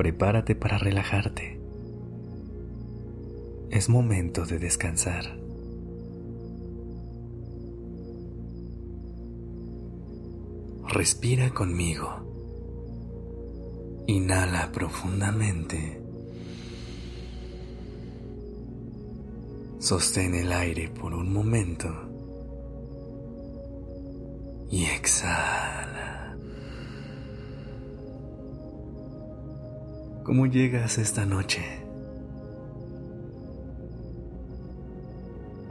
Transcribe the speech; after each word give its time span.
Prepárate 0.00 0.54
para 0.54 0.78
relajarte. 0.78 1.60
Es 3.68 3.90
momento 3.90 4.46
de 4.46 4.58
descansar. 4.58 5.38
Respira 10.88 11.50
conmigo. 11.50 12.08
Inhala 14.06 14.72
profundamente. 14.72 16.00
Sostén 19.80 20.34
el 20.34 20.50
aire 20.50 20.88
por 20.88 21.12
un 21.12 21.30
momento 21.30 21.90
y 24.70 24.86
exhala. 24.86 25.89
¿Cómo 30.22 30.44
llegas 30.46 30.98
esta 30.98 31.24
noche? 31.24 31.62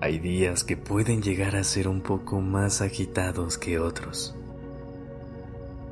Hay 0.01 0.17
días 0.17 0.63
que 0.63 0.75
pueden 0.75 1.21
llegar 1.21 1.55
a 1.55 1.63
ser 1.63 1.87
un 1.87 2.01
poco 2.01 2.41
más 2.41 2.81
agitados 2.81 3.59
que 3.59 3.77
otros, 3.77 4.35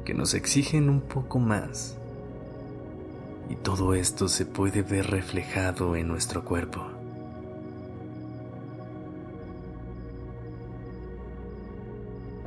que 0.05 0.15
nos 0.15 0.33
exigen 0.33 0.89
un 0.89 1.01
poco 1.01 1.37
más. 1.37 1.97
Y 3.47 3.55
todo 3.57 3.93
esto 3.93 4.27
se 4.27 4.47
puede 4.47 4.81
ver 4.81 5.05
reflejado 5.05 5.95
en 5.95 6.07
nuestro 6.07 6.43
cuerpo. 6.43 6.83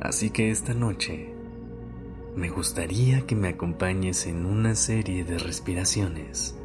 Así 0.01 0.29
que 0.29 0.51
esta 0.51 0.73
noche 0.73 1.40
me 2.35 2.49
gustaría 2.49 3.25
que 3.27 3.35
me 3.35 3.49
acompañes 3.49 4.25
en 4.25 4.45
una 4.45 4.75
serie 4.75 5.25
de 5.25 5.37
respiraciones 5.37 6.55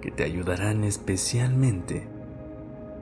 que 0.00 0.10
te 0.10 0.24
ayudarán 0.24 0.84
especialmente 0.84 2.06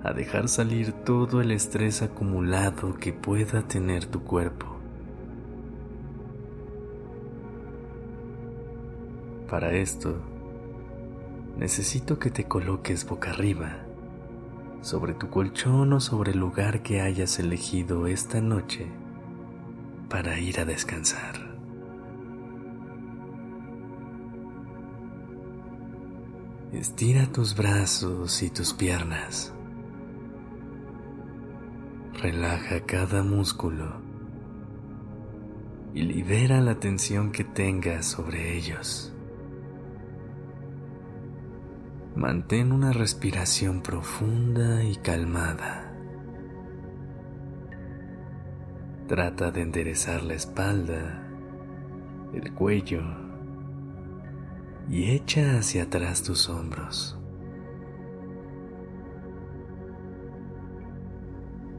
a 0.03 0.13
dejar 0.13 0.49
salir 0.49 0.93
todo 0.93 1.41
el 1.41 1.51
estrés 1.51 2.01
acumulado 2.01 2.95
que 2.95 3.13
pueda 3.13 3.63
tener 3.63 4.07
tu 4.07 4.23
cuerpo. 4.23 4.67
Para 9.49 9.73
esto, 9.73 10.17
necesito 11.59 12.19
que 12.19 12.31
te 12.31 12.45
coloques 12.45 13.07
boca 13.07 13.31
arriba, 13.31 13.81
sobre 14.81 15.13
tu 15.13 15.29
colchón 15.29 15.93
o 15.93 16.01
sobre 16.01 16.33
el 16.33 16.39
lugar 16.39 16.83
que 16.83 17.03
hayas 17.03 17.39
elegido 17.39 18.07
esta 18.07 18.41
noche 18.41 18.87
para 20.09 20.39
ir 20.39 20.61
a 20.61 20.65
descansar. 20.65 21.50
Estira 26.73 27.27
tus 27.27 27.57
brazos 27.57 28.45
y 28.45 28.51
tus 28.51 28.73
piernas. 28.73 29.53
Relaja 32.23 32.87
cada 32.87 33.25
músculo 33.25 34.01
y 35.93 36.03
libera 36.03 36.61
la 36.61 36.79
tensión 36.79 37.33
que 37.33 37.43
tengas 37.43 38.07
sobre 38.07 38.57
ellos. 38.57 39.13
Mantén 42.15 42.71
una 42.71 42.93
respiración 42.93 43.83
profunda 43.83 44.85
y 44.85 44.95
calmada. 44.95 45.93
Trata 49.09 49.51
de 49.51 49.63
enderezar 49.63 50.23
la 50.23 50.35
espalda, 50.35 51.29
el 52.33 52.55
cuello 52.55 53.30
y 54.91 55.13
echa 55.13 55.57
hacia 55.59 55.85
atrás 55.85 56.23
tus 56.23 56.49
hombros. 56.49 57.17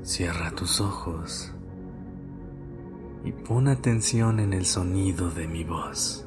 Cierra 0.01 0.51
tus 0.51 0.79
ojos 0.79 1.53
y 3.23 3.31
pon 3.33 3.67
atención 3.67 4.39
en 4.39 4.53
el 4.53 4.65
sonido 4.65 5.29
de 5.29 5.47
mi 5.47 5.63
voz. 5.63 6.25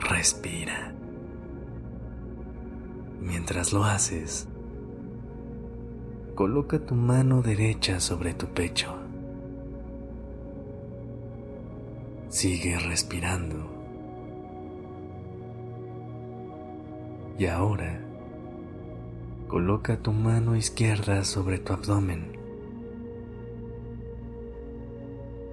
Respira. 0.00 0.92
Mientras 3.20 3.72
lo 3.72 3.84
haces, 3.84 4.48
coloca 6.34 6.78
tu 6.78 6.94
mano 6.94 7.40
derecha 7.40 8.00
sobre 8.00 8.34
tu 8.34 8.48
pecho. 8.48 9.03
Sigue 12.34 12.76
respirando. 12.80 13.70
Y 17.38 17.46
ahora, 17.46 18.00
coloca 19.46 19.98
tu 19.98 20.10
mano 20.10 20.56
izquierda 20.56 21.22
sobre 21.22 21.58
tu 21.58 21.74
abdomen. 21.74 22.32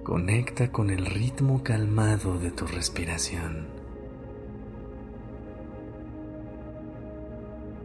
Conecta 0.02 0.72
con 0.72 0.90
el 0.90 1.06
ritmo 1.06 1.62
calmado 1.62 2.36
de 2.40 2.50
tu 2.50 2.66
respiración. 2.66 3.68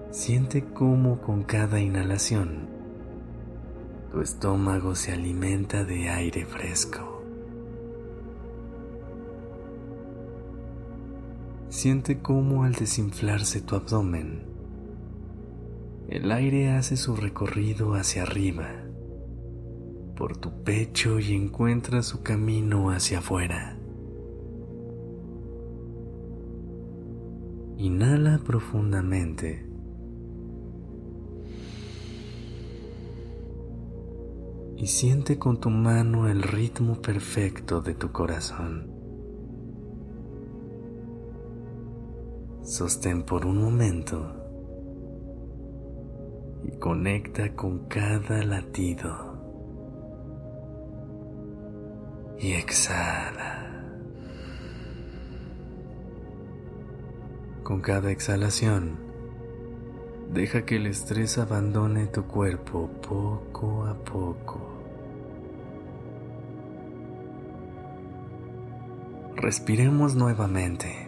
Siente 0.09 0.65
cómo 0.73 1.21
con 1.21 1.43
cada 1.43 1.79
inhalación 1.79 2.67
tu 4.11 4.21
estómago 4.21 4.95
se 4.95 5.11
alimenta 5.11 5.83
de 5.83 6.09
aire 6.09 6.47
fresco. 6.47 7.16
Siente 11.77 12.23
cómo 12.23 12.63
al 12.63 12.73
desinflarse 12.73 13.61
tu 13.61 13.75
abdomen, 13.75 14.41
el 16.09 16.31
aire 16.31 16.71
hace 16.71 16.97
su 16.97 17.15
recorrido 17.15 17.93
hacia 17.93 18.23
arriba, 18.23 18.67
por 20.15 20.37
tu 20.37 20.63
pecho 20.63 21.19
y 21.19 21.35
encuentra 21.35 22.01
su 22.01 22.23
camino 22.23 22.89
hacia 22.89 23.19
afuera. 23.19 23.77
Inhala 27.77 28.39
profundamente 28.43 29.69
y 34.77 34.87
siente 34.87 35.37
con 35.37 35.59
tu 35.59 35.69
mano 35.69 36.27
el 36.27 36.41
ritmo 36.41 36.99
perfecto 37.03 37.81
de 37.81 37.93
tu 37.93 38.11
corazón. 38.11 38.96
Sostén 42.67 43.23
por 43.23 43.45
un 43.45 43.63
momento 43.63 44.29
y 46.65 46.71
conecta 46.77 47.55
con 47.55 47.87
cada 47.87 48.43
latido. 48.43 49.37
Y 52.37 52.51
exhala. 52.51 53.85
Con 57.63 57.79
cada 57.79 58.11
exhalación, 58.11 58.97
Deja 60.33 60.65
que 60.65 60.75
el 60.75 60.87
estrés 60.87 61.37
abandone 61.37 62.07
tu 62.07 62.23
cuerpo 62.25 62.89
poco 63.01 63.85
a 63.85 63.95
poco. 64.03 64.59
Respiremos 69.37 70.15
nuevamente. 70.15 71.06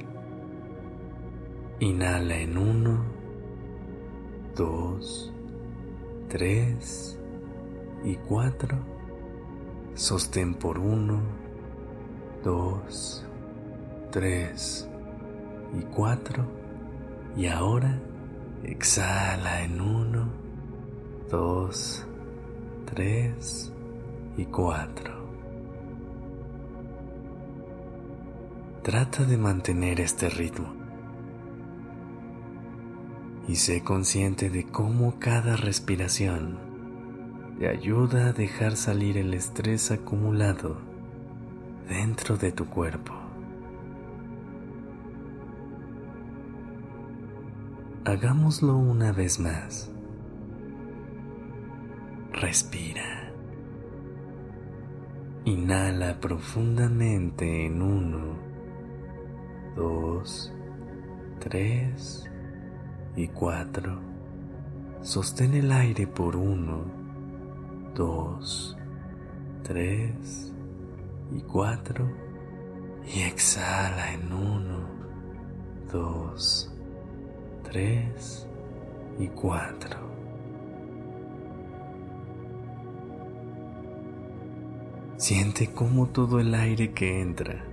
Inhala 1.79 2.37
en 2.37 2.57
uno, 2.57 3.05
dos, 4.55 5.33
tres 6.27 7.17
y 8.03 8.15
cuatro. 8.15 8.77
Sostén 9.95 10.53
por 10.53 10.79
uno, 10.79 11.21
dos, 12.43 13.25
tres 14.11 14.89
y 15.77 15.83
cuatro. 15.93 16.45
Y 17.35 17.47
ahora 17.47 17.99
Exhala 18.63 19.63
en 19.63 19.79
uno, 19.79 20.27
dos, 21.29 22.05
tres 22.85 23.71
y 24.35 24.45
cuatro. 24.45 25.17
Trata 28.83 29.23
de 29.23 29.37
mantener 29.37 30.01
este 30.01 30.29
ritmo 30.29 30.78
y 33.49 33.55
sé 33.55 33.83
consciente 33.83 34.51
de 34.51 34.63
cómo 34.63 35.15
cada 35.17 35.55
respiración 35.55 36.59
te 37.57 37.67
ayuda 37.67 38.27
a 38.27 38.31
dejar 38.31 38.75
salir 38.75 39.17
el 39.17 39.33
estrés 39.33 39.89
acumulado 39.89 40.77
dentro 41.87 42.37
de 42.37 42.51
tu 42.51 42.67
cuerpo. 42.67 43.11
Hagámoslo 48.05 48.77
una 48.77 49.11
vez 49.13 49.39
más. 49.39 49.91
Respira. 52.33 53.33
Inhala 55.45 56.19
profundamente 56.19 57.65
en 57.65 57.81
uno, 57.81 58.37
dos, 59.75 60.53
tres 61.39 62.28
y 63.19 63.27
cuatro. 63.27 63.99
Sostén 65.01 65.53
el 65.53 65.71
aire 65.73 66.07
por 66.07 66.37
uno, 66.37 66.85
dos, 67.93 68.77
tres 69.61 70.53
y 71.35 71.41
cuatro. 71.41 72.09
Y 73.13 73.21
exhala 73.21 74.13
en 74.13 74.31
uno, 74.31 74.87
dos, 75.91 76.73
tres 77.63 78.47
y 79.19 79.27
cuatro. 79.27 79.97
Siente 85.17 85.73
cómo 85.73 86.07
todo 86.07 86.39
el 86.39 86.53
aire 86.53 86.93
que 86.93 87.19
entra 87.21 87.65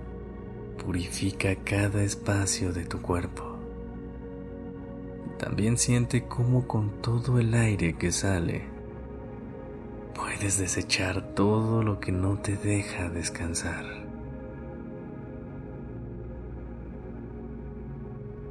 purifica 0.83 1.55
cada 1.55 2.03
espacio 2.03 2.73
de 2.73 2.83
tu 2.83 3.01
cuerpo. 3.01 3.56
También 5.39 5.77
siente 5.77 6.27
cómo 6.27 6.67
con 6.67 7.01
todo 7.01 7.39
el 7.39 7.53
aire 7.53 7.95
que 7.95 8.11
sale 8.11 8.63
puedes 10.15 10.57
desechar 10.57 11.35
todo 11.35 11.83
lo 11.83 11.99
que 11.99 12.11
no 12.11 12.39
te 12.39 12.57
deja 12.57 13.09
descansar. 13.09 13.85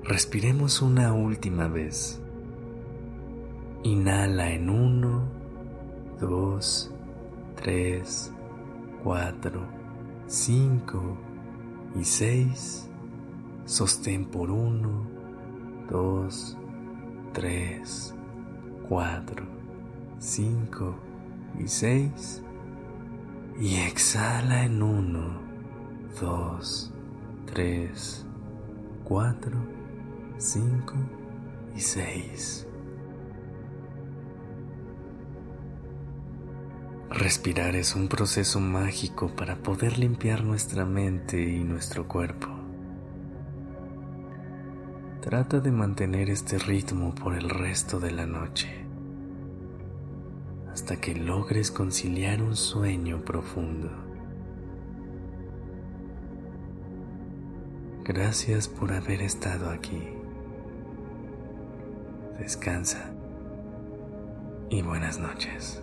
Respiremos 0.05 0.81
una 0.83 1.13
última 1.13 1.67
vez. 1.67 2.21
Inhala 3.83 4.53
en 4.53 4.71
uno, 4.71 5.25
dos, 6.21 6.93
tres, 7.57 8.33
cuatro, 9.03 9.67
cinco 10.29 11.17
y 11.99 12.05
seis. 12.05 12.89
Sostén 13.65 14.27
por 14.27 14.53
uno, 14.53 15.09
dos, 15.91 16.57
3, 17.37 18.15
4, 18.89 19.47
5 20.19 20.97
y 21.59 21.69
6. 21.69 22.43
Y 23.61 23.77
exhala 23.77 24.65
en 24.65 24.83
1, 24.83 25.41
2, 26.19 26.95
3, 27.45 28.27
4, 29.05 29.53
5 30.39 30.95
y 31.77 31.81
6. 31.81 32.67
Respirar 37.11 37.77
es 37.77 37.95
un 37.95 38.09
proceso 38.09 38.61
mágico 38.61 39.29
para 39.37 39.57
poder 39.57 39.99
limpiar 39.99 40.43
nuestra 40.43 40.87
mente 40.87 41.43
y 41.43 41.65
nuestro 41.65 42.09
cuerpo. 42.09 42.56
Trata 45.27 45.59
de 45.59 45.73
mantener 45.73 46.31
este 46.31 46.57
ritmo 46.57 47.13
por 47.13 47.35
el 47.35 47.51
resto 47.51 47.99
de 47.99 48.13
la 48.13 48.27
noche, 48.27 48.69
hasta 50.73 51.01
que 51.01 51.17
logres 51.17 51.73
conciliar 51.73 52.41
un 52.41 52.55
sueño 52.55 53.25
profundo. 53.25 53.91
Gracias 58.05 58.69
por 58.69 58.93
haber 58.93 59.21
estado 59.21 59.69
aquí. 59.71 60.01
Descansa 62.39 63.11
y 64.71 64.81
buenas 64.83 65.19
noches. 65.19 65.83